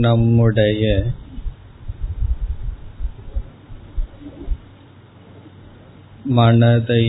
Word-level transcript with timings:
நம்முடைய 0.00 1.12
மனதை 6.24 7.04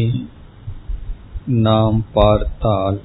நாம் 1.45 2.05
பார்த்தால் 2.13 2.99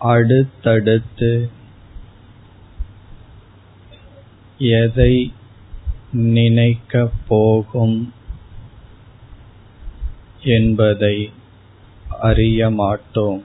அடுத்தடுத்து 0.00 1.32
எதை 4.58 5.12
நினைக்கப் 6.12 7.18
போகும் 7.28 8.12
என்பதை 10.42 11.16
அறிய 12.18 12.70
மாட்டோம் 12.70 13.44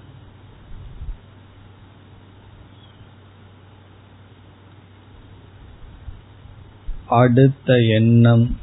அடுத்த 7.08 7.78
எண்ணம் 7.78 8.58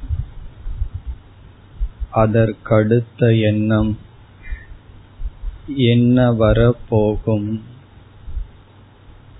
அதற்கடுத்த 2.12 3.38
எண்ணம் 3.40 3.98
என்ன 5.66 6.32
வரப்போகும் 6.32 7.64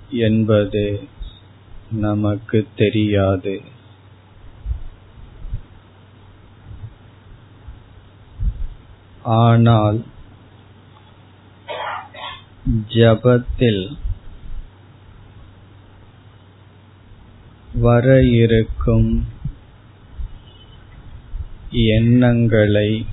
என்பது 0.08 1.08
நமக்கு 1.90 2.68
தெரியாது. 2.76 3.62
ஆனால் 9.22 10.04
ஜபத்தில் 12.72 13.96
வர 17.74 18.22
இருக்கும் 18.22 19.26
எண்ணங்களை 21.70 23.06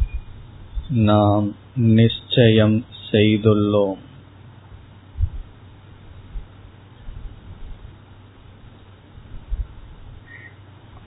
நாம் 0.90 1.56
நிச்சயம் 1.76 2.86
செய்துள்ளோம். 3.12 3.98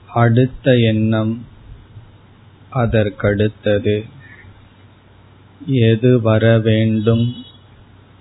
அடுத்த 0.07 0.77
எண்ணம் 0.77 1.45
அதற்கடுத்தது. 2.73 4.09
எது 5.67 6.21
வர 6.21 6.59
வேண்டும் 6.59 7.45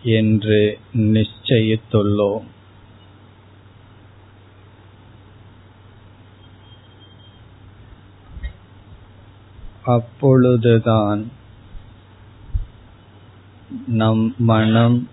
என்று 0.02 0.78
நிச்சயித்துள்ளோம் 0.94 2.44
அப்பொழுதுதான் 9.84 11.30
நம் 13.86 14.34
மனம் 14.38 15.08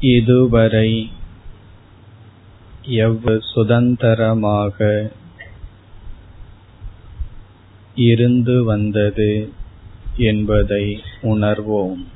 இதுவரை 0.00 1.10
எவ்வளவு 2.82 3.42
சுதந்திரமாக 3.42 5.10
இருந்து 7.94 8.64
வந்தது. 8.64 9.52
என்பதை 10.20 11.02
உணர்வோம். 11.22 12.06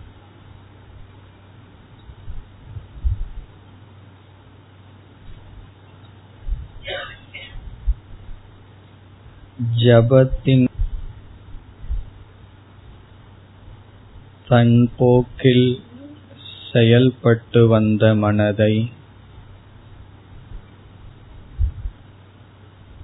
ஜபத்தின் 9.79 10.69
தன் 14.49 14.91
போக்கில் 14.97 15.83
செயல்பட்டு 16.73 17.69
வந்த 17.69 18.15
மனதை 18.15 18.91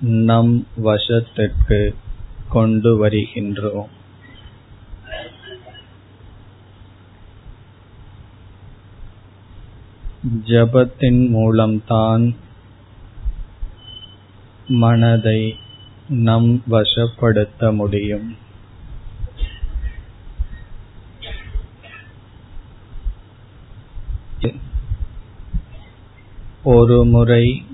நம் 0.01 0.67
வசத்திற்கு 0.77 1.95
கொண்டு 2.49 3.07
வருகின்றோம். 3.07 3.99
ஜபத்தின் 10.35 11.29
மூலம்தான் 11.29 12.37
மனதை 14.67 15.57
நம் 16.09 16.63
வசப்படுத்த 16.71 17.75
முடியும். 17.75 18.37
ஒரு 26.63 27.05
முறை 27.05 27.67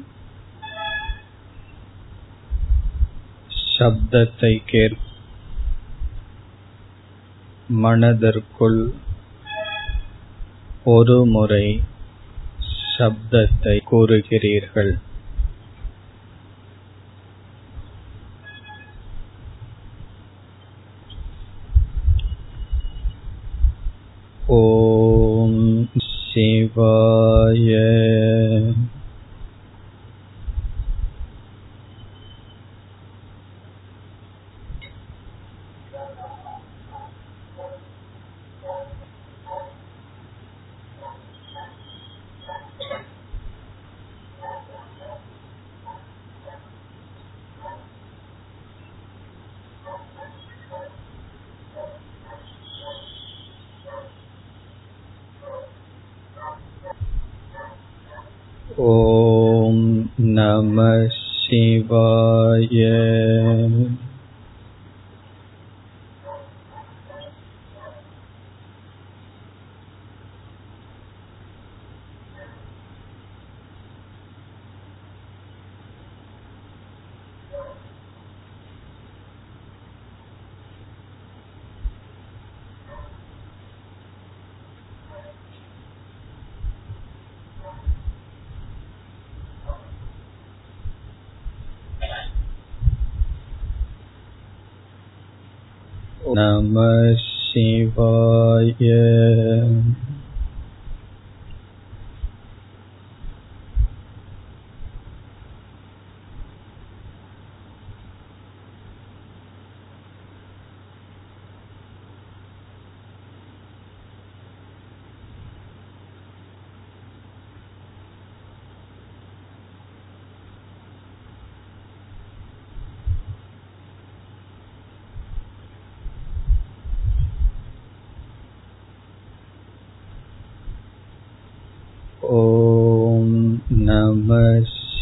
சப்தத்தை 3.78 4.62
கேட்க 4.66 5.04
மனதிற்குள் 7.68 8.92
ஒரு 10.84 11.26
முறை 11.26 11.82
சப்தத்தை 12.98 13.76
கூறுகிறீர்கள். 13.90 14.92
ஓம் 24.56 25.88
சிவாய 26.26 27.70
ॐ 58.78 59.78
नमः 60.55 61.07
शिवाय 61.41 62.79
नमः 96.37 97.15
शिवाय 97.17 98.71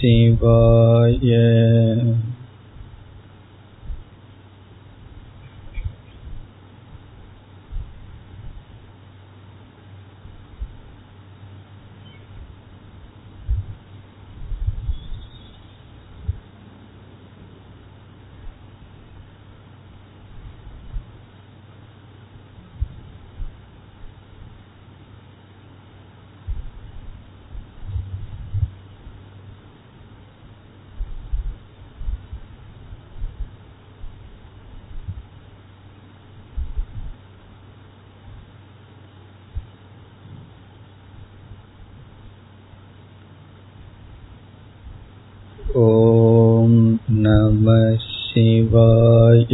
शिवाय 0.04 1.16
ॐ 45.78 46.72
नमः 47.12 47.96
शिवाय 47.98 49.46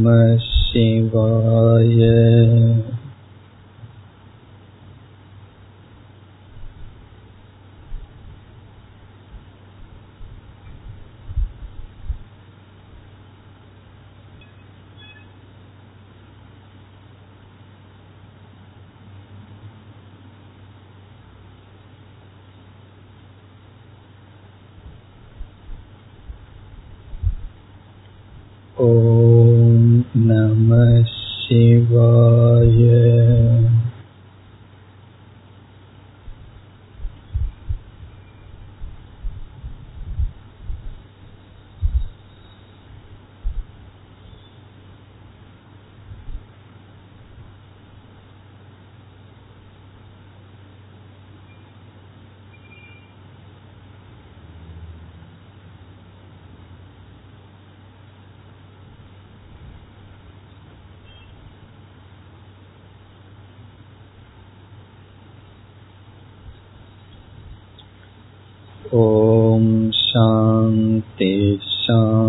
நம 0.00 0.12
சிவாய 0.58 2.00
ஓ 28.76 29.29
शिवाय 31.45 32.68
ॐ 68.93 69.91
शान्ति 69.93 71.31
शान्ति 71.63 72.28